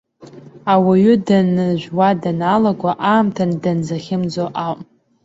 Ауаҩы 0.73 1.15
дажәуа 1.25 2.09
даналаго 2.21 2.91
аамҭа 3.11 3.45
данзахьымӡо 3.61 4.45
ауп. 4.65 4.79